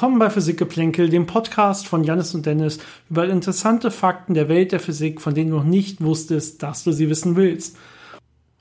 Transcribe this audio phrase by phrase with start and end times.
[0.00, 2.78] Willkommen bei Physikgeplänkel, dem Podcast von Janis und Dennis
[3.10, 6.92] über interessante Fakten der Welt der Physik, von denen du noch nicht wusstest, dass du
[6.92, 7.76] sie wissen willst.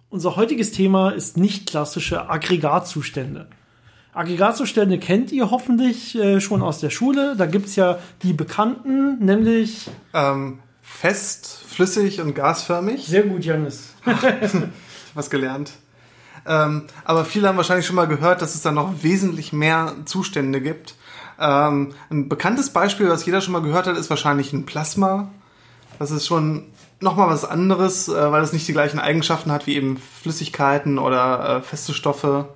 [0.10, 3.48] Unser heutiges Thema ist nicht klassische Aggregatzustände.
[4.12, 7.38] Aggregatzustände kennt ihr hoffentlich äh, schon aus der Schule.
[7.38, 13.06] Da gibt's ja die bekannten, nämlich Ähm, fest, flüssig und gasförmig.
[13.08, 13.94] sehr gut, Janis.
[15.14, 15.72] Was gelernt.
[16.46, 20.60] Ähm, aber viele haben wahrscheinlich schon mal gehört, dass es da noch wesentlich mehr Zustände
[20.60, 20.96] gibt.
[21.40, 25.30] Ähm, ein bekanntes Beispiel, was jeder schon mal gehört hat, ist wahrscheinlich ein Plasma.
[25.98, 26.66] Das ist schon
[27.00, 31.58] nochmal was anderes, äh, weil es nicht die gleichen Eigenschaften hat wie eben Flüssigkeiten oder
[31.58, 32.50] äh, feste Stoffe.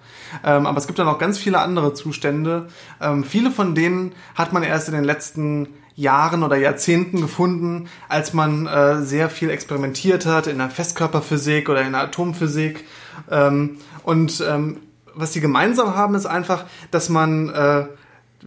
[0.44, 2.68] Ähm, aber es gibt da noch ganz viele andere Zustände.
[3.02, 8.34] Ähm, viele von denen hat man erst in den letzten Jahren oder Jahrzehnten gefunden, als
[8.34, 12.86] man äh, sehr viel experimentiert hat in der Festkörperphysik oder in der Atomphysik.
[13.30, 14.78] Ähm, und ähm,
[15.14, 17.86] was die gemeinsam haben, ist einfach, dass man äh,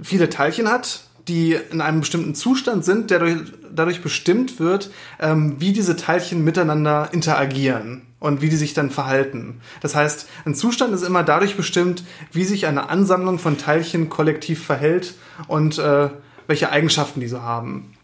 [0.02, 3.36] viele Teilchen hat, die in einem bestimmten Zustand sind, der durch,
[3.72, 9.60] dadurch bestimmt wird, ähm, wie diese Teilchen miteinander interagieren und wie die sich dann verhalten.
[9.80, 14.64] Das heißt, ein Zustand ist immer dadurch bestimmt, wie sich eine Ansammlung von Teilchen kollektiv
[14.64, 15.14] verhält
[15.48, 16.10] und äh,
[16.46, 17.95] welche Eigenschaften die so haben.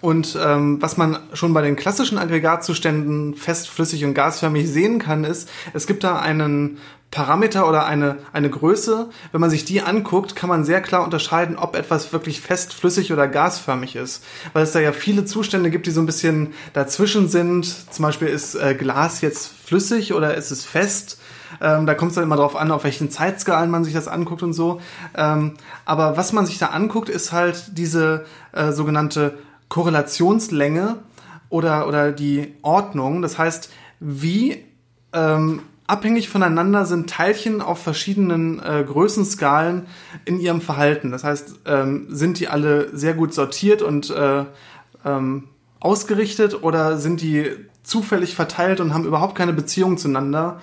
[0.00, 5.24] Und ähm, was man schon bei den klassischen Aggregatzuständen fest, flüssig und gasförmig sehen kann,
[5.24, 6.78] ist, es gibt da einen
[7.10, 9.08] Parameter oder eine, eine Größe.
[9.32, 13.12] Wenn man sich die anguckt, kann man sehr klar unterscheiden, ob etwas wirklich fest, flüssig
[13.12, 14.22] oder gasförmig ist.
[14.52, 17.92] Weil es da ja viele Zustände gibt, die so ein bisschen dazwischen sind.
[17.92, 21.18] Zum Beispiel ist äh, Glas jetzt flüssig oder ist es fest?
[21.62, 24.42] Ähm, da kommt es dann immer darauf an, auf welchen Zeitskalen man sich das anguckt
[24.42, 24.80] und so.
[25.16, 25.54] Ähm,
[25.86, 30.96] aber was man sich da anguckt, ist halt diese äh, sogenannte Korrelationslänge
[31.48, 33.22] oder, oder die Ordnung.
[33.22, 33.70] Das heißt,
[34.00, 34.64] wie
[35.12, 39.86] ähm, abhängig voneinander sind Teilchen auf verschiedenen äh, Größenskalen
[40.24, 41.10] in ihrem Verhalten.
[41.10, 44.44] Das heißt, ähm, sind die alle sehr gut sortiert und äh,
[45.04, 45.44] ähm,
[45.80, 47.50] ausgerichtet oder sind die
[47.82, 50.60] zufällig verteilt und haben überhaupt keine Beziehung zueinander?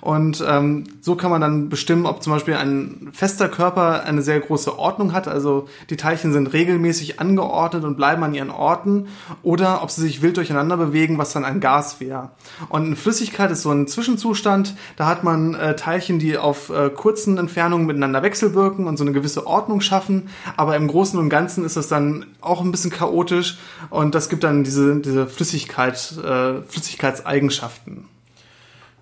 [0.00, 4.40] Und ähm, so kann man dann bestimmen, ob zum Beispiel ein fester Körper eine sehr
[4.40, 9.08] große Ordnung hat, also die Teilchen sind regelmäßig angeordnet und bleiben an ihren Orten,
[9.42, 12.30] oder ob sie sich wild durcheinander bewegen, was dann ein Gas wäre.
[12.68, 16.90] Und eine Flüssigkeit ist so ein Zwischenzustand, da hat man äh, Teilchen, die auf äh,
[16.90, 21.64] kurzen Entfernungen miteinander wechselwirken und so eine gewisse Ordnung schaffen, aber im Großen und Ganzen
[21.64, 23.58] ist das dann auch ein bisschen chaotisch.
[23.90, 28.04] Und das gibt dann diese, diese Flüssigkeit, äh, Flüssigkeitseigenschaften.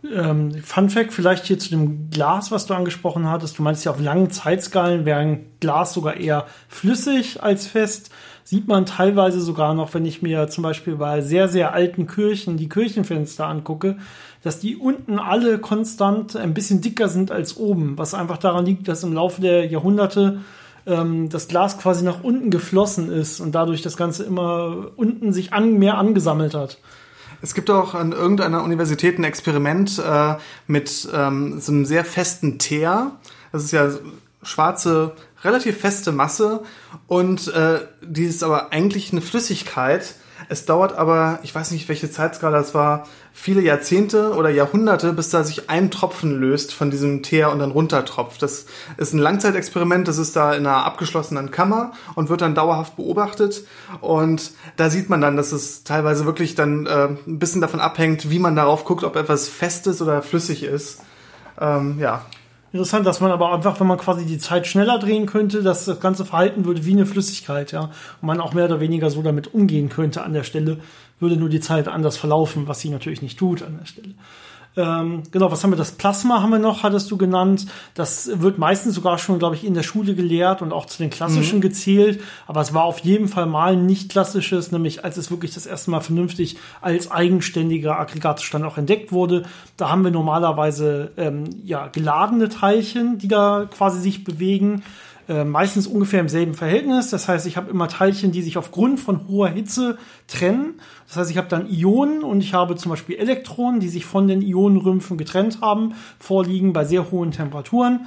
[0.04, 3.58] Ähm, Fun Fact vielleicht hier zu dem Glas, was du angesprochen hattest.
[3.58, 8.10] Du meinst ja auf langen Zeitskalen wäre Glas sogar eher flüssig als fest.
[8.44, 12.56] Sieht man teilweise sogar noch, wenn ich mir zum Beispiel bei sehr, sehr alten Kirchen
[12.56, 13.96] die Kirchenfenster angucke,
[14.44, 18.86] dass die unten alle konstant ein bisschen dicker sind als oben, was einfach daran liegt,
[18.86, 20.42] dass im Laufe der Jahrhunderte
[20.86, 25.52] ähm, das Glas quasi nach unten geflossen ist und dadurch das Ganze immer unten sich
[25.52, 26.78] an, mehr angesammelt hat.
[27.42, 30.34] Es gibt auch an irgendeiner Universität ein Experiment äh,
[30.66, 33.12] mit ähm, so einem sehr festen Teer.
[33.52, 33.90] Das ist ja
[34.42, 36.62] schwarze, relativ feste Masse
[37.06, 40.14] und äh, die ist aber eigentlich eine Flüssigkeit.
[40.48, 45.30] Es dauert aber, ich weiß nicht, welche Zeitskala das war, viele Jahrzehnte oder Jahrhunderte, bis
[45.30, 48.42] da sich ein Tropfen löst von diesem Teer und dann runtertropft.
[48.42, 52.96] Das ist ein Langzeitexperiment, das ist da in einer abgeschlossenen Kammer und wird dann dauerhaft
[52.96, 53.64] beobachtet.
[54.00, 58.30] Und da sieht man dann, dass es teilweise wirklich dann äh, ein bisschen davon abhängt,
[58.30, 61.02] wie man darauf guckt, ob etwas fest ist oder flüssig ist.
[61.60, 62.24] Ähm, ja,
[62.76, 65.98] Interessant, dass man aber einfach, wenn man quasi die Zeit schneller drehen könnte, dass das
[65.98, 67.84] ganze verhalten würde wie eine Flüssigkeit, ja.
[68.20, 70.76] Und man auch mehr oder weniger so damit umgehen könnte an der Stelle,
[71.18, 74.14] würde nur die Zeit anders verlaufen, was sie natürlich nicht tut an der Stelle.
[74.76, 75.76] Ähm, genau, was haben wir?
[75.76, 77.66] Das Plasma haben wir noch, hattest du genannt.
[77.94, 81.08] Das wird meistens sogar schon, glaube ich, in der Schule gelehrt und auch zu den
[81.08, 81.62] klassischen mhm.
[81.62, 82.20] gezählt.
[82.46, 85.90] Aber es war auf jeden Fall mal nicht klassisches, nämlich als es wirklich das erste
[85.90, 89.44] Mal vernünftig als eigenständiger Aggregatzustand auch entdeckt wurde.
[89.78, 94.82] Da haben wir normalerweise ähm, ja geladene Teilchen, die da quasi sich bewegen.
[95.28, 97.10] Äh, meistens ungefähr im selben Verhältnis.
[97.10, 100.74] Das heißt, ich habe immer Teilchen, die sich aufgrund von hoher Hitze trennen.
[101.08, 104.28] Das heißt, ich habe dann Ionen und ich habe zum Beispiel Elektronen, die sich von
[104.28, 108.06] den Ionenrümpfen getrennt haben, vorliegen bei sehr hohen Temperaturen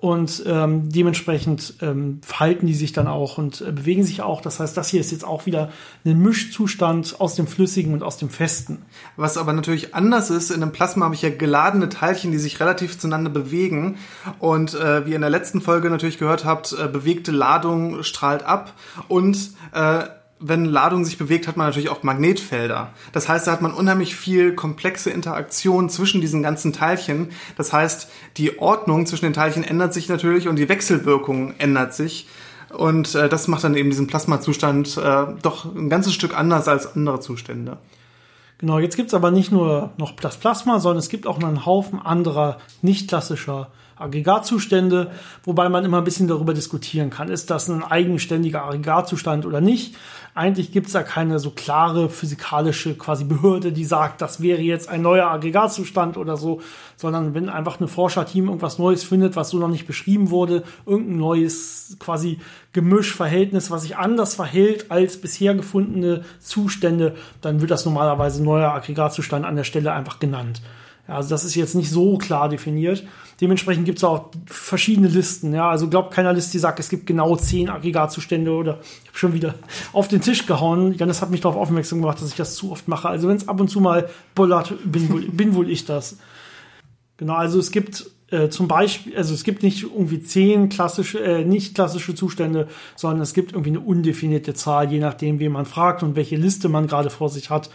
[0.00, 4.40] und ähm, dementsprechend ähm, verhalten die sich dann auch und äh, bewegen sich auch.
[4.40, 5.70] Das heißt, das hier ist jetzt auch wieder
[6.06, 8.78] ein Mischzustand aus dem Flüssigen und aus dem Festen.
[9.16, 12.60] Was aber natürlich anders ist, in einem Plasma habe ich ja geladene Teilchen, die sich
[12.60, 13.98] relativ zueinander bewegen.
[14.38, 18.42] Und äh, wie ihr in der letzten Folge natürlich gehört habt, äh, bewegte Ladung strahlt
[18.42, 18.72] ab
[19.08, 20.04] und äh,
[20.40, 22.94] wenn Ladung sich bewegt, hat man natürlich auch Magnetfelder.
[23.12, 27.28] Das heißt, da hat man unheimlich viel komplexe Interaktion zwischen diesen ganzen Teilchen.
[27.56, 32.26] Das heißt, die Ordnung zwischen den Teilchen ändert sich natürlich und die Wechselwirkung ändert sich.
[32.70, 36.94] Und äh, das macht dann eben diesen Plasmazustand äh, doch ein ganzes Stück anders als
[36.94, 37.76] andere Zustände.
[38.58, 41.66] Genau, jetzt gibt's aber nicht nur noch das Plasma, sondern es gibt auch noch einen
[41.66, 43.70] Haufen anderer nicht klassischer
[44.00, 45.10] Aggregatzustände,
[45.44, 49.96] wobei man immer ein bisschen darüber diskutieren kann, ist das ein eigenständiger Aggregatzustand oder nicht.
[50.34, 54.88] Eigentlich gibt es da keine so klare physikalische quasi Behörde, die sagt, das wäre jetzt
[54.88, 56.60] ein neuer Aggregatzustand oder so,
[56.96, 61.18] sondern wenn einfach ein Forscherteam irgendwas Neues findet, was so noch nicht beschrieben wurde, irgendein
[61.18, 62.38] neues quasi
[62.72, 69.44] Gemischverhältnis, was sich anders verhält als bisher gefundene Zustände, dann wird das normalerweise neuer Aggregatzustand
[69.44, 70.62] an der Stelle einfach genannt.
[71.08, 73.04] Also das ist jetzt nicht so klar definiert.
[73.40, 75.54] Dementsprechend gibt es auch verschiedene Listen.
[75.54, 79.18] Ja, also glaubt keiner Liste, die sagt, es gibt genau zehn Aggregatzustände oder ich habe
[79.18, 79.54] schon wieder
[79.92, 80.94] auf den Tisch gehauen.
[80.94, 83.08] Janis hat mich darauf aufmerksam gemacht, dass ich das zu oft mache.
[83.08, 86.18] Also wenn es ab und zu mal bollert, bin wohl, bin wohl ich das.
[87.16, 91.44] Genau, also es gibt äh, zum Beispiel, also es gibt nicht irgendwie zehn klassische, äh,
[91.44, 96.02] nicht klassische Zustände, sondern es gibt irgendwie eine undefinierte Zahl, je nachdem, wen man fragt
[96.02, 97.70] und welche Liste man gerade vor sich hat.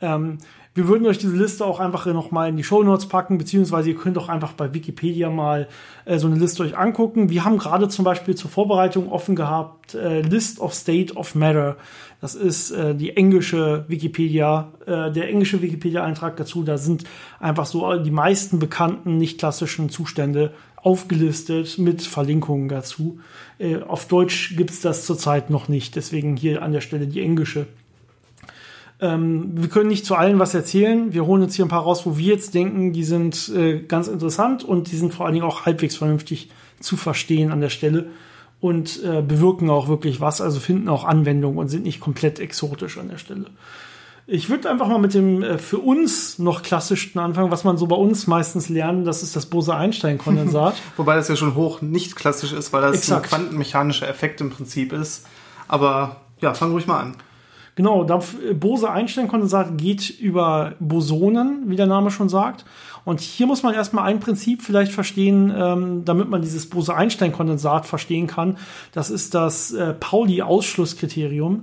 [0.00, 0.38] Ähm,
[0.74, 3.96] wir würden euch diese Liste auch einfach nochmal in die Show Notes packen, beziehungsweise ihr
[3.96, 5.68] könnt auch einfach bei Wikipedia mal
[6.04, 7.28] äh, so eine Liste euch angucken.
[7.28, 11.76] Wir haben gerade zum Beispiel zur Vorbereitung offen gehabt äh, List of State of Matter.
[12.20, 16.62] Das ist äh, die englische Wikipedia, äh, der englische Wikipedia-Eintrag dazu.
[16.62, 17.04] Da sind
[17.40, 23.18] einfach so die meisten bekannten nicht klassischen Zustände aufgelistet mit Verlinkungen dazu.
[23.58, 27.66] Äh, auf Deutsch gibt's das zurzeit noch nicht, deswegen hier an der Stelle die englische.
[29.00, 31.12] Ähm, wir können nicht zu allen was erzählen.
[31.12, 34.08] Wir holen uns hier ein paar raus, wo wir jetzt denken, die sind äh, ganz
[34.08, 36.50] interessant und die sind vor allen Dingen auch halbwegs vernünftig
[36.80, 38.06] zu verstehen an der Stelle
[38.60, 42.98] und äh, bewirken auch wirklich was, also finden auch Anwendung und sind nicht komplett exotisch
[42.98, 43.46] an der Stelle.
[44.26, 47.86] Ich würde einfach mal mit dem äh, für uns noch klassischsten anfangen, was man so
[47.86, 50.74] bei uns meistens lernen, das ist das Bose-Einstein-Kondensat.
[50.96, 53.24] Wobei das ja schon hoch nicht klassisch ist, weil das Exakt.
[53.24, 55.26] ein quantenmechanischer Effekt im Prinzip ist.
[55.68, 57.16] Aber ja, fang ruhig mal an.
[57.80, 62.66] Genau, Bose-Einstein-Kondensat geht über Bosonen, wie der Name schon sagt.
[63.06, 68.26] Und hier muss man erstmal ein Prinzip vielleicht verstehen, ähm, damit man dieses Bose-Einstein-Kondensat verstehen
[68.26, 68.58] kann.
[68.92, 71.62] Das ist das äh, Pauli-Ausschlusskriterium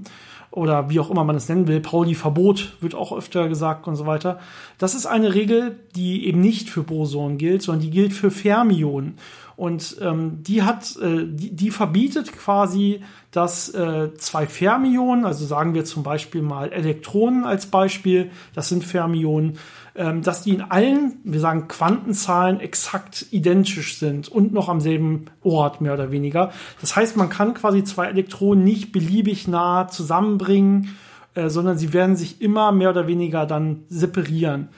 [0.58, 1.80] oder wie auch immer man es nennen will.
[1.80, 4.40] Pauli-Verbot wird auch öfter gesagt und so weiter.
[4.80, 9.20] Das ist eine Regel, die eben nicht für Bosonen gilt, sondern die gilt für Fermionen.
[9.56, 13.02] Und ähm, die hat, äh, die, die verbietet quasi,
[13.32, 18.84] dass äh, zwei Fermionen, also sagen wir zum Beispiel mal Elektronen als Beispiel, das sind
[18.84, 19.60] Fermionen,
[19.98, 25.82] dass die in allen, wir sagen Quantenzahlen exakt identisch sind und noch am selben Ort
[25.82, 26.52] mehr oder weniger.
[26.82, 30.98] Das heißt, man kann quasi zwei Elektronen nicht beliebig nah zusammenbringen,
[31.34, 34.70] äh, sondern sie werden sich immer mehr oder weniger dann separieren.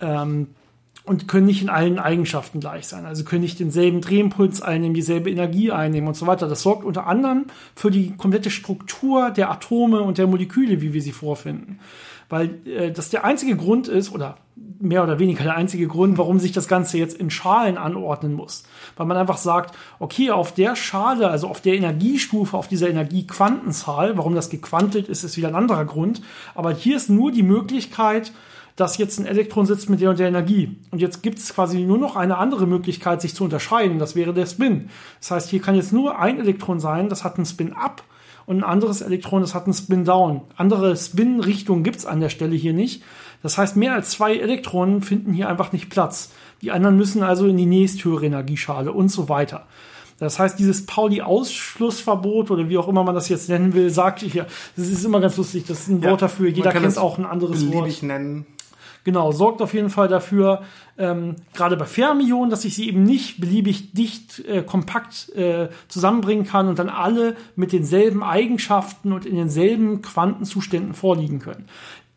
[0.00, 0.48] Ähm,
[1.08, 3.06] und können nicht in allen Eigenschaften gleich sein.
[3.06, 6.48] Also können nicht denselben Drehimpuls einnehmen, dieselbe Energie einnehmen und so weiter.
[6.48, 11.00] Das sorgt unter anderem für die komplette Struktur der Atome und der Moleküle, wie wir
[11.00, 11.80] sie vorfinden.
[12.28, 14.36] Weil äh, das der einzige Grund ist, oder
[14.80, 18.64] mehr oder weniger der einzige Grund, warum sich das Ganze jetzt in Schalen anordnen muss.
[18.96, 24.16] Weil man einfach sagt, okay, auf der Schale, also auf der Energiestufe, auf dieser Energiequantenzahl,
[24.16, 26.22] warum das gequantelt ist, ist wieder ein anderer Grund.
[26.54, 28.32] Aber hier ist nur die Möglichkeit,
[28.76, 30.78] dass jetzt ein Elektron sitzt mit der und der Energie.
[30.92, 33.98] Und jetzt gibt es quasi nur noch eine andere Möglichkeit, sich zu unterscheiden.
[33.98, 34.90] Das wäre der Spin.
[35.18, 38.04] Das heißt, hier kann jetzt nur ein Elektron sein, das hat einen Spin-Up
[38.48, 40.40] und ein anderes Elektron, das hat einen Spin-Down.
[40.56, 43.02] Andere Spin-Richtungen gibt es an der Stelle hier nicht.
[43.42, 46.30] Das heißt, mehr als zwei Elektronen finden hier einfach nicht Platz.
[46.62, 49.66] Die anderen müssen also in die nächsthöhere Energieschale und so weiter.
[50.18, 54.46] Das heißt, dieses Pauli-Ausschlussverbot oder wie auch immer man das jetzt nennen will, sagt hier,
[54.76, 57.26] das ist immer ganz lustig, das ist ein ja, Wort dafür, jeder kennt auch ein
[57.26, 58.02] anderes Wort.
[58.02, 58.46] nennen.
[59.04, 60.62] Genau, sorgt auf jeden Fall dafür,
[60.98, 66.44] ähm, gerade bei Fermionen, dass ich sie eben nicht beliebig dicht, äh, kompakt äh, zusammenbringen
[66.44, 71.66] kann und dann alle mit denselben Eigenschaften und in denselben Quantenzuständen vorliegen können.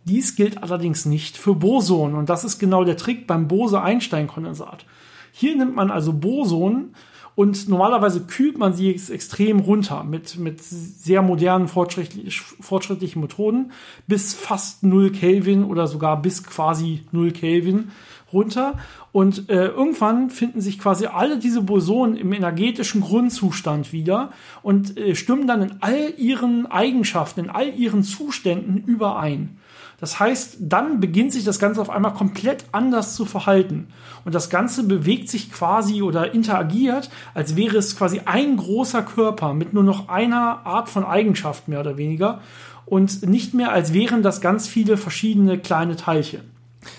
[0.06, 4.86] Dies gilt allerdings nicht für Bosonen und das ist genau der Trick beim Bose-Einstein-Kondensat.
[5.32, 6.96] Hier nimmt man also Bosonen,
[7.42, 13.72] und normalerweise kühlt man sie extrem runter mit, mit sehr modernen, fortschrittlich, fortschrittlichen Methoden
[14.06, 17.90] bis fast 0 Kelvin oder sogar bis quasi 0 Kelvin
[18.32, 18.78] runter.
[19.12, 25.16] Und äh, irgendwann finden sich quasi alle diese Bosonen im energetischen Grundzustand wieder und äh,
[25.16, 29.58] stimmen dann in all ihren Eigenschaften, in all ihren Zuständen überein.
[30.02, 33.88] Das heißt, dann beginnt sich das Ganze auf einmal komplett anders zu verhalten.
[34.26, 39.54] Und das Ganze bewegt sich quasi oder interagiert, als wäre es quasi ein großer Körper
[39.54, 42.42] mit nur noch einer Art von Eigenschaft mehr oder weniger.
[42.86, 46.42] Und nicht mehr, als wären das ganz viele verschiedene kleine Teilchen.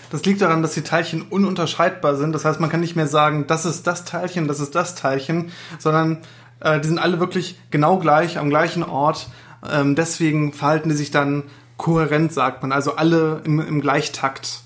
[0.09, 2.33] Das liegt daran, dass die Teilchen ununterscheidbar sind.
[2.33, 5.51] Das heißt, man kann nicht mehr sagen, das ist das Teilchen, das ist das Teilchen,
[5.77, 6.19] sondern
[6.63, 9.27] Äh, die sind alle wirklich genau gleich am gleichen Ort.
[9.69, 11.43] Ähm, deswegen verhalten die sich dann
[11.77, 14.61] kohärent, sagt man, also alle im, im Gleichtakt.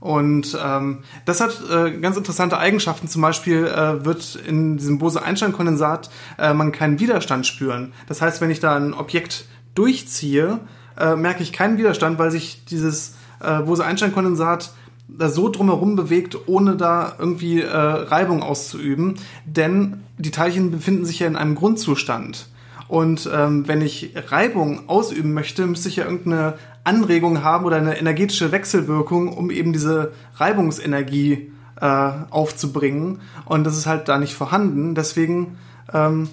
[0.00, 3.08] Und ähm, das hat äh, ganz interessante Eigenschaften.
[3.08, 7.94] Zum Beispiel äh, wird in diesem Bose-Einstein-Kondensat äh, man keinen Widerstand spüren.
[8.06, 10.60] Das heißt, wenn ich da ein Objekt durchziehe,
[10.98, 14.72] äh, merke ich keinen Widerstand, weil sich dieses äh, Bose-Einstein-Kondensat
[15.08, 19.14] da so drumherum bewegt, ohne da irgendwie äh, Reibung auszuüben.
[19.46, 22.48] Denn die Teilchen befinden sich ja in einem Grundzustand.
[22.94, 27.98] Und ähm, wenn ich Reibung ausüben möchte, müsste ich ja irgendeine Anregung haben oder eine
[27.98, 33.20] energetische Wechselwirkung, um eben diese Reibungsenergie äh, aufzubringen.
[33.46, 34.94] Und das ist halt da nicht vorhanden.
[34.94, 35.58] Deswegen
[35.92, 36.28] ähm,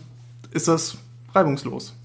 [0.52, 1.00] ist das
[1.34, 1.96] reibungslos.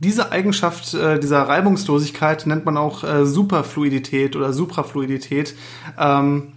[0.00, 5.54] Diese Eigenschaft äh, dieser Reibungslosigkeit nennt man auch äh, Superfluidität oder Suprafluidität.
[5.96, 6.54] Ähm,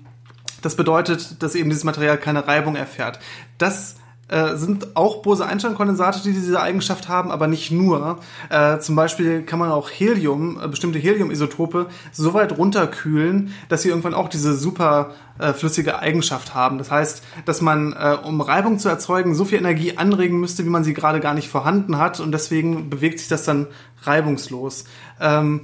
[0.63, 3.19] das bedeutet, dass eben dieses Material keine Reibung erfährt.
[3.59, 8.17] Das äh, sind auch Bose-Einstein-Kondensate, die diese Eigenschaft haben, aber nicht nur.
[8.49, 13.89] Äh, zum Beispiel kann man auch Helium, äh, bestimmte Helium-Isotope so weit runterkühlen, dass sie
[13.89, 16.79] irgendwann auch diese super äh, flüssige Eigenschaft haben.
[16.79, 20.69] Das heißt, dass man, äh, um Reibung zu erzeugen, so viel Energie anregen müsste, wie
[20.69, 23.67] man sie gerade gar nicht vorhanden hat und deswegen bewegt sich das dann
[24.03, 24.85] reibungslos.
[25.21, 25.61] Ähm,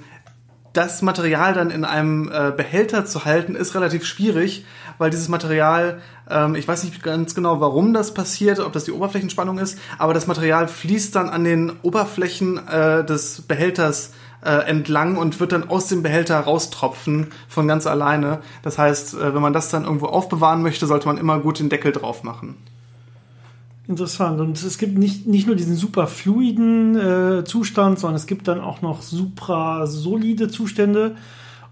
[0.74, 4.66] das Material dann in einem Behälter zu halten, ist relativ schwierig,
[5.02, 8.92] weil dieses Material, ähm, ich weiß nicht ganz genau, warum das passiert, ob das die
[8.92, 14.14] Oberflächenspannung ist, aber das Material fließt dann an den Oberflächen äh, des Behälters
[14.46, 18.40] äh, entlang und wird dann aus dem Behälter raustropfen von ganz alleine.
[18.62, 21.70] Das heißt, äh, wenn man das dann irgendwo aufbewahren möchte, sollte man immer gut den
[21.70, 22.56] Deckel drauf machen.
[23.88, 24.40] Interessant.
[24.40, 28.62] Und es gibt nicht, nicht nur diesen super fluiden äh, Zustand, sondern es gibt dann
[28.62, 31.16] auch noch suprasolide Zustände.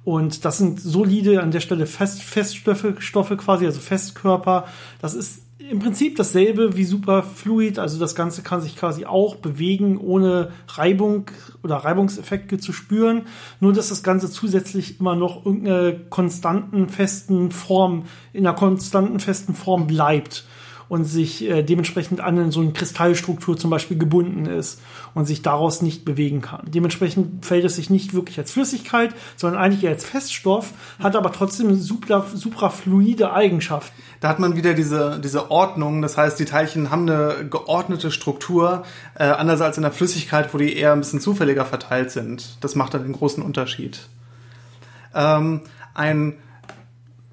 [0.10, 4.66] Und das sind solide an der Stelle Fest, Feststoffe Stoffe quasi, also Festkörper.
[5.00, 10.00] Das ist im Prinzip dasselbe wie Superfluid, also das Ganze kann sich quasi auch bewegen,
[10.00, 11.30] ohne Reibung
[11.62, 13.28] oder Reibungseffekte zu spüren.
[13.60, 19.54] Nur dass das Ganze zusätzlich immer noch irgendeine konstanten festen Form, in einer konstanten festen
[19.54, 20.44] Form bleibt
[20.89, 24.81] und sich äh, dementsprechend an so eine Kristallstruktur zum Beispiel gebunden ist
[25.13, 26.63] und sich daraus nicht bewegen kann.
[26.67, 31.31] Dementsprechend fällt es sich nicht wirklich als Flüssigkeit, sondern eigentlich eher als Feststoff, hat aber
[31.31, 34.01] trotzdem supra, suprafluide Eigenschaften.
[34.19, 38.84] Da hat man wieder diese, diese Ordnung, das heißt, die Teilchen haben eine geordnete Struktur,
[39.15, 42.58] äh, anders als in der Flüssigkeit, wo die eher ein bisschen zufälliger verteilt sind.
[42.62, 44.10] Das macht dann den großen Unterschied.
[45.13, 45.62] Ähm,
[45.93, 46.36] ein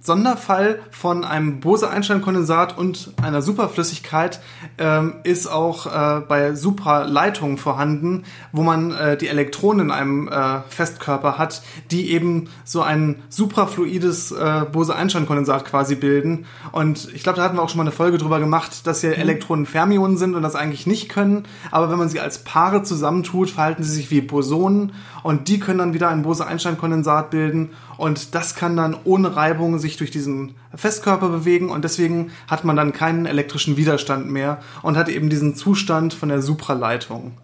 [0.06, 4.40] Sonderfall von einem Bose-Einstein-Kondensat und einer Superflüssigkeit
[4.78, 8.22] ähm, ist auch äh, bei Supraleitungen vorhanden,
[8.52, 14.30] wo man äh, die Elektronen in einem äh, Festkörper hat, die eben so ein suprafluides
[14.30, 16.46] äh, Bose-Einstein-Kondensat quasi bilden.
[16.70, 19.10] Und ich glaube, da hatten wir auch schon mal eine Folge drüber gemacht, dass ja
[19.10, 19.16] mhm.
[19.16, 21.44] Elektronen Fermionen sind und das eigentlich nicht können.
[21.72, 24.92] Aber wenn man sie als Paare zusammentut, verhalten sie sich wie Bosonen
[25.24, 29.96] und die können dann wieder ein Bose-Einstein-Kondensat bilden und das kann dann ohne Reibung sich
[29.96, 35.08] durch diesen Festkörper bewegen und deswegen hat man dann keinen elektrischen Widerstand mehr und hat
[35.08, 37.38] eben diesen Zustand von der Supraleitung.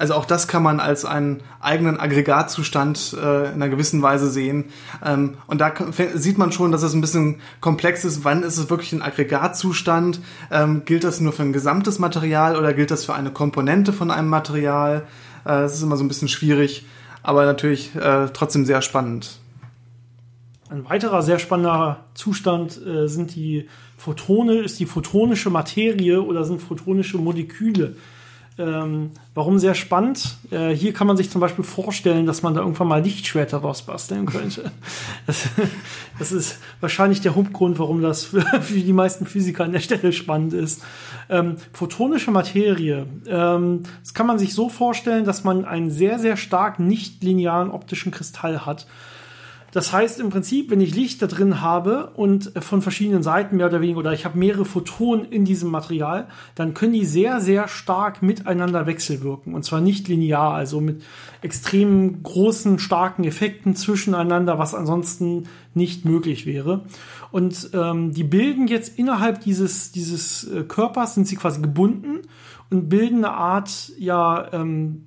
[0.00, 4.64] Also auch das kann man als einen eigenen Aggregatzustand äh, in einer gewissen Weise sehen.
[5.04, 5.74] Ähm, und da
[6.14, 8.24] sieht man schon, dass es ein bisschen komplex ist.
[8.24, 10.22] Wann ist es wirklich ein Aggregatzustand?
[10.50, 14.10] Ähm, gilt das nur für ein gesamtes Material oder gilt das für eine Komponente von
[14.10, 15.02] einem Material?
[15.44, 16.86] Äh, das ist immer so ein bisschen schwierig,
[17.22, 19.38] aber natürlich äh, trotzdem sehr spannend.
[20.70, 26.62] Ein weiterer sehr spannender Zustand äh, sind die Photone, ist die photonische Materie oder sind
[26.62, 27.96] photonische Moleküle.
[28.56, 30.36] Ähm, warum sehr spannend?
[30.52, 34.26] Äh, hier kann man sich zum Beispiel vorstellen, dass man da irgendwann mal Lichtschwerter rausbasteln
[34.26, 34.70] könnte.
[35.26, 35.48] Das,
[36.18, 40.12] das ist wahrscheinlich der Hauptgrund, warum das für, für, die meisten Physiker an der Stelle
[40.12, 40.82] spannend ist.
[41.28, 46.36] Ähm, photonische Materie, ähm, das kann man sich so vorstellen, dass man einen sehr, sehr
[46.36, 48.86] stark nicht linearen optischen Kristall hat.
[49.72, 53.66] Das heißt im Prinzip, wenn ich Licht da drin habe und von verschiedenen Seiten mehr
[53.66, 57.68] oder weniger, oder ich habe mehrere Photonen in diesem Material, dann können die sehr, sehr
[57.68, 59.54] stark miteinander wechselwirken.
[59.54, 61.02] Und zwar nicht linear, also mit
[61.42, 66.84] extrem großen, starken Effekten zwischeneinander, was ansonsten nicht möglich wäre.
[67.30, 72.22] Und ähm, die bilden jetzt innerhalb dieses, dieses äh, Körpers, sind sie quasi gebunden
[72.70, 75.06] und bilden eine Art, ja, ähm,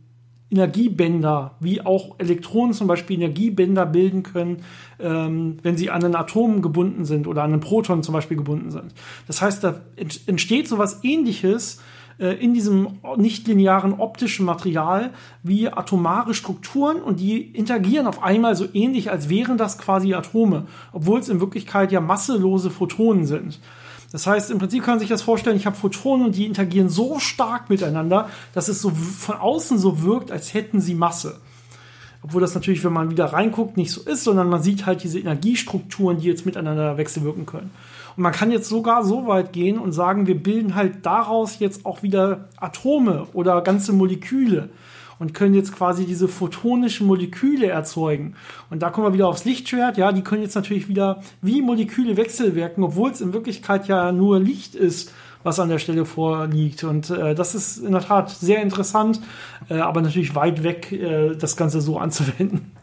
[0.54, 4.64] Energiebänder, wie auch Elektronen zum Beispiel Energiebänder bilden können,
[5.00, 8.70] ähm, wenn sie an einen Atom gebunden sind oder an einen Proton zum Beispiel gebunden
[8.70, 8.94] sind.
[9.26, 9.82] Das heißt, da
[10.28, 11.82] entsteht so was ähnliches
[12.20, 18.68] äh, in diesem nichtlinearen optischen Material wie atomare Strukturen und die interagieren auf einmal so
[18.74, 23.60] ähnlich, als wären das quasi Atome, obwohl es in Wirklichkeit ja masselose Photonen sind.
[24.14, 26.88] Das heißt, im Prinzip kann man sich das vorstellen, ich habe Photonen und die interagieren
[26.88, 31.42] so stark miteinander, dass es so von außen so wirkt, als hätten sie Masse.
[32.22, 35.20] Obwohl das natürlich, wenn man wieder reinguckt, nicht so ist, sondern man sieht halt diese
[35.20, 37.72] Energiestrukturen, die jetzt miteinander wechselwirken können.
[38.16, 41.84] Und man kann jetzt sogar so weit gehen und sagen, wir bilden halt daraus jetzt
[41.84, 44.70] auch wieder Atome oder ganze Moleküle
[45.24, 48.36] und können jetzt quasi diese photonischen Moleküle erzeugen.
[48.70, 49.98] Und da kommen wir wieder aufs Lichtschwert.
[49.98, 54.42] Ja, die können jetzt natürlich wieder wie Moleküle wechselwirken, obwohl es in Wirklichkeit ja nur
[54.42, 56.84] Licht ist, was an der Stelle vorliegt.
[56.84, 59.22] Und äh, das ist in der Tat sehr interessant,
[59.70, 62.74] äh, aber natürlich weit weg, äh, das Ganze so anzuwenden.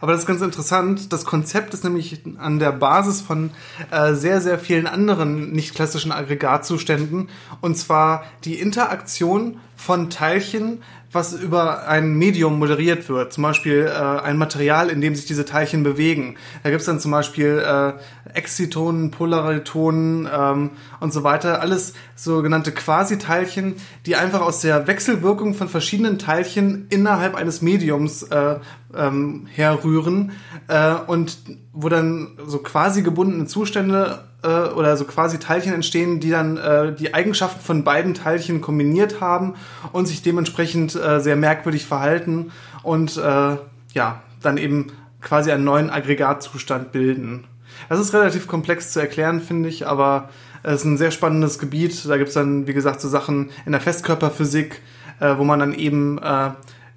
[0.00, 1.12] Aber das ist ganz interessant.
[1.12, 3.50] Das Konzept ist nämlich an der Basis von
[3.90, 7.28] äh, sehr, sehr vielen anderen nicht klassischen Aggregatzuständen.
[7.60, 13.90] Und zwar die Interaktion von Teilchen was über ein Medium moderiert wird, zum Beispiel äh,
[13.90, 16.36] ein Material, in dem sich diese Teilchen bewegen.
[16.62, 17.92] Da gibt's dann zum Beispiel äh,
[18.36, 25.68] Exzitonen, Polaritonen ähm, und so weiter, alles sogenannte Quasiteilchen, die einfach aus der Wechselwirkung von
[25.68, 28.56] verschiedenen Teilchen innerhalb eines Mediums äh,
[28.94, 30.32] ähm, herrühren
[30.68, 31.38] äh, und
[31.72, 36.94] wo dann so quasi gebundene Zustände äh, oder so quasi Teilchen entstehen, die dann äh,
[36.94, 39.54] die Eigenschaften von beiden Teilchen kombiniert haben
[39.92, 42.52] und sich dementsprechend äh, sehr merkwürdig verhalten
[42.82, 43.56] und äh,
[43.92, 47.44] ja, dann eben quasi einen neuen Aggregatzustand bilden.
[47.88, 50.28] Das ist relativ komplex zu erklären, finde ich, aber
[50.62, 52.08] es ist ein sehr spannendes Gebiet.
[52.08, 54.80] Da gibt's dann, wie gesagt, so Sachen in der Festkörperphysik,
[55.20, 56.50] äh, wo man dann eben äh,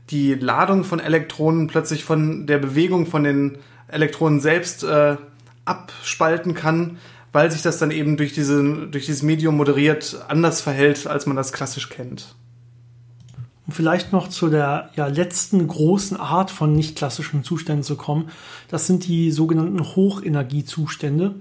[0.09, 3.57] die Ladung von Elektronen plötzlich von der Bewegung von den
[3.87, 5.17] Elektronen selbst äh,
[5.65, 6.97] abspalten kann,
[7.31, 11.35] weil sich das dann eben durch, diese, durch dieses Medium moderiert anders verhält, als man
[11.35, 12.35] das klassisch kennt.
[13.67, 18.29] Um vielleicht noch zu der ja, letzten großen Art von nicht klassischen Zuständen zu kommen,
[18.69, 21.35] das sind die sogenannten Hochenergiezustände.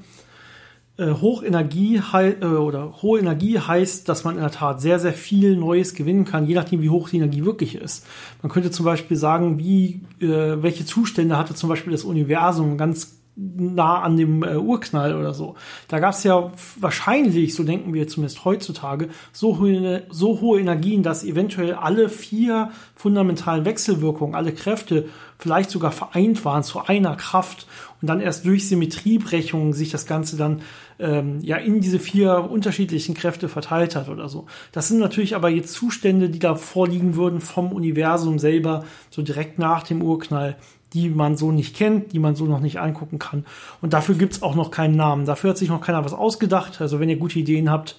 [0.97, 5.57] Äh, Hochenergie äh, oder hohe Energie heißt, dass man in der Tat sehr, sehr viel
[5.57, 8.07] Neues gewinnen kann, je nachdem, wie hoch die Energie wirklich ist.
[8.43, 13.20] Man könnte zum Beispiel sagen, wie, äh, welche Zustände hatte zum Beispiel das Universum ganz
[13.37, 15.55] nah an dem äh, Urknall oder so.
[15.89, 21.03] Da gab es ja wahrscheinlich, so denken wir zumindest heutzutage, so hohe, so hohe Energien,
[21.03, 27.67] dass eventuell alle vier fundamentalen Wechselwirkungen, alle Kräfte vielleicht sogar vereint waren zu einer Kraft
[28.03, 30.63] und dann erst durch Symmetriebrechungen sich das Ganze dann
[30.99, 34.47] ähm, ja in diese vier unterschiedlichen Kräfte verteilt hat oder so.
[34.73, 39.59] Das sind natürlich aber jetzt Zustände, die da vorliegen würden vom Universum selber, so direkt
[39.59, 40.57] nach dem Urknall
[40.93, 43.45] die man so nicht kennt, die man so noch nicht angucken kann.
[43.81, 45.27] Und dafür gibt's auch noch keinen Namen.
[45.27, 46.81] Dafür hat sich noch keiner was ausgedacht.
[46.81, 47.99] Also wenn ihr gute Ideen habt,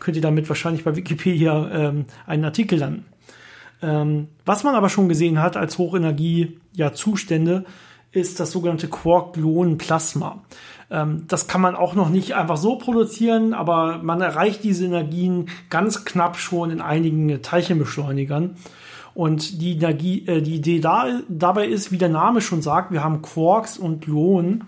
[0.00, 3.06] könnt ihr damit wahrscheinlich bei Wikipedia ähm, einen Artikel landen.
[3.82, 7.70] Ähm, was man aber schon gesehen hat als Hochenergie-Zustände, ja,
[8.12, 10.42] ist das sogenannte Quark-Gluon-Plasma.
[10.90, 15.48] Ähm, das kann man auch noch nicht einfach so produzieren, aber man erreicht diese Energien
[15.70, 18.56] ganz knapp schon in einigen Teilchenbeschleunigern.
[19.14, 23.04] Und die, Energie, äh, die Idee da, dabei ist, wie der Name schon sagt, wir
[23.04, 24.64] haben Quarks und Gluonen.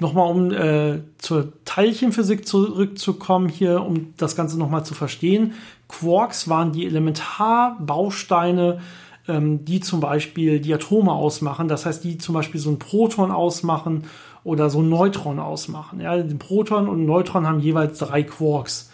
[0.00, 5.54] Nochmal, um äh, zur Teilchenphysik zurückzukommen, hier, um das Ganze nochmal zu verstehen.
[5.88, 8.80] Quarks waren die Elementarbausteine,
[9.26, 11.66] ähm, die zum Beispiel die Atome ausmachen.
[11.66, 14.04] Das heißt, die zum Beispiel so ein Proton ausmachen
[14.44, 16.00] oder so ein Neutron ausmachen.
[16.00, 18.90] Ja, ein Proton und ein Neutron haben jeweils drei Quarks.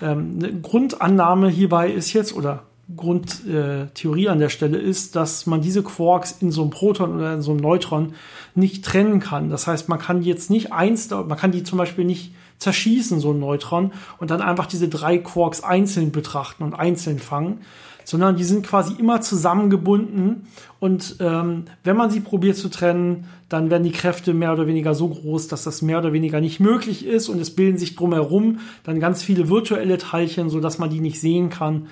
[0.00, 2.64] Ähm, eine Grundannahme hierbei ist jetzt, oder
[2.96, 7.34] Grundtheorie äh, an der Stelle ist, dass man diese Quarks in so einem Proton oder
[7.34, 8.14] in so einem Neutron
[8.54, 9.50] nicht trennen kann.
[9.50, 13.32] Das heißt, man kann jetzt nicht eins, man kann die zum Beispiel nicht zerschießen, so
[13.32, 17.60] ein Neutron, und dann einfach diese drei Quarks einzeln betrachten und einzeln fangen,
[18.04, 20.48] sondern die sind quasi immer zusammengebunden
[20.78, 24.94] und ähm, wenn man sie probiert zu trennen, dann werden die Kräfte mehr oder weniger
[24.94, 28.60] so groß, dass das mehr oder weniger nicht möglich ist und es bilden sich drumherum
[28.84, 31.86] dann ganz viele virtuelle Teilchen, so dass man die nicht sehen kann.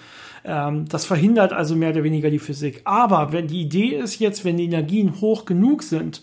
[0.45, 2.83] Ähm, das verhindert also mehr oder weniger die Physik.
[2.85, 6.23] Aber wenn die Idee ist jetzt, wenn die Energien hoch genug sind,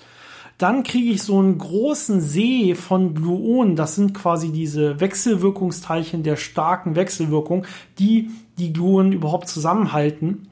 [0.57, 3.75] dann kriege ich so einen großen See von Gluonen.
[3.75, 7.65] Das sind quasi diese Wechselwirkungsteilchen der starken Wechselwirkung,
[7.99, 10.47] die die Gluonen überhaupt zusammenhalten.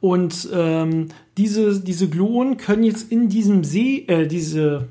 [0.00, 4.88] Und ähm, diese, diese Gluonen können jetzt in diesem See, äh, diese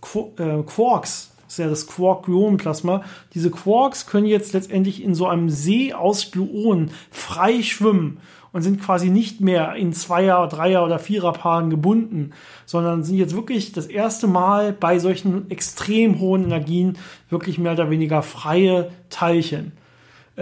[0.00, 3.02] Qu äh, Quarks, das ist ja das Quark-Gluon-Plasma.
[3.34, 8.20] Diese Quarks können jetzt letztendlich in so einem See aus Gluonen frei schwimmen
[8.52, 12.30] und sind quasi nicht mehr in Zweier-, Dreier- oder Viererpaaren gebunden,
[12.64, 16.96] sondern sind jetzt wirklich das erste Mal bei solchen extrem hohen Energien
[17.28, 19.72] wirklich mehr oder weniger freie Teilchen.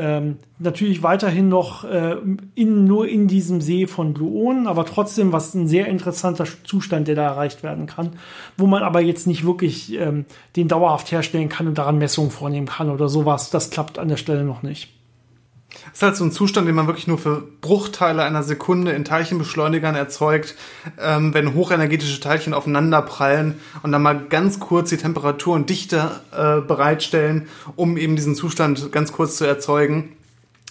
[0.03, 2.17] Ähm, natürlich weiterhin noch äh,
[2.55, 7.17] in, nur in diesem See von Gluonen, aber trotzdem was ein sehr interessanter Zustand, der
[7.17, 8.13] da erreicht werden kann,
[8.57, 10.25] wo man aber jetzt nicht wirklich ähm,
[10.57, 13.51] den dauerhaft herstellen kann und daran Messungen vornehmen kann oder sowas.
[13.51, 14.89] Das klappt an der Stelle noch nicht.
[15.71, 19.05] Das ist halt so ein Zustand, den man wirklich nur für Bruchteile einer Sekunde in
[19.05, 20.57] Teilchenbeschleunigern erzeugt,
[21.01, 26.11] ähm, wenn hochenergetische Teilchen aufeinander prallen und dann mal ganz kurz die Temperatur und Dichte
[26.33, 30.17] äh, bereitstellen, um eben diesen Zustand ganz kurz zu erzeugen.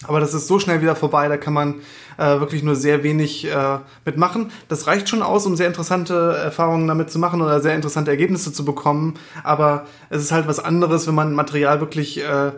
[0.06, 1.74] Aber das ist so schnell wieder vorbei, da kann man
[2.16, 4.50] äh, wirklich nur sehr wenig äh, mitmachen.
[4.68, 8.52] Das reicht schon aus, um sehr interessante Erfahrungen damit zu machen oder sehr interessante Ergebnisse
[8.52, 9.14] zu bekommen.
[9.44, 12.52] Aber es ist halt was anderes, wenn man Material wirklich äh,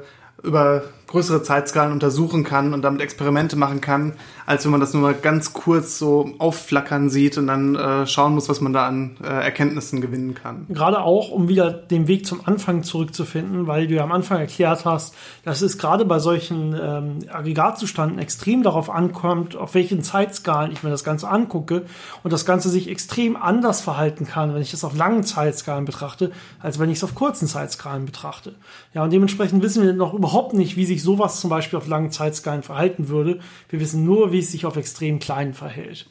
[0.45, 4.15] über größere Zeitskalen untersuchen kann und damit Experimente machen kann,
[4.47, 8.35] als wenn man das nur mal ganz kurz so aufflackern sieht und dann äh, schauen
[8.35, 10.65] muss, was man da an äh, Erkenntnissen gewinnen kann.
[10.71, 14.87] Gerade auch, um wieder den Weg zum Anfang zurückzufinden, weil du ja am Anfang erklärt
[14.87, 20.83] hast, dass es gerade bei solchen ähm, Aggregatzustanden extrem darauf ankommt, auf welchen Zeitskalen ich
[20.83, 21.83] mir das Ganze angucke
[22.23, 26.33] und das Ganze sich extrem anders verhalten kann, wenn ich es auf langen Zeitskalen betrachte,
[26.59, 28.55] als wenn ich es auf kurzen Zeitskalen betrachte.
[28.95, 31.89] Ja, und dementsprechend wissen wir noch überhaupt nicht, wie sich sich sowas zum Beispiel auf
[31.89, 33.41] langen Zeitskalen verhalten würde.
[33.69, 36.07] Wir wissen nur, wie es sich auf extrem kleinen verhält.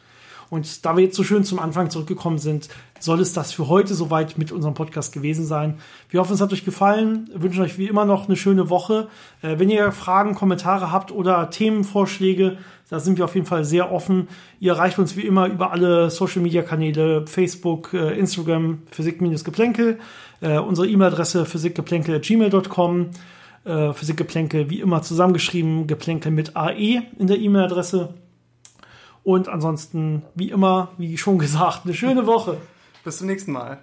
[0.49, 2.67] Und da wir jetzt so schön zum Anfang zurückgekommen sind,
[2.99, 5.79] soll es das für heute soweit mit unserem Podcast gewesen sein.
[6.09, 9.07] Wir hoffen, es hat euch gefallen, wir wünschen euch wie immer noch eine schöne Woche.
[9.41, 12.57] Äh, wenn ihr Fragen, Kommentare habt oder Themenvorschläge,
[12.89, 14.27] da sind wir auf jeden Fall sehr offen.
[14.59, 19.99] Ihr erreicht uns wie immer über alle Social Media Kanäle, Facebook, äh, Instagram, Physik-Geplänkel,
[20.41, 23.11] äh, unsere E-Mail-Adresse physikgeplänkel.gmail.com
[23.63, 28.13] äh, Physikgeplänkel wie immer zusammengeschrieben, Geplänkel mit AE in der E-Mail-Adresse.
[29.23, 32.57] Und ansonsten, wie immer, wie schon gesagt, eine schöne Woche.
[33.03, 33.79] Bis zum nächsten Mal.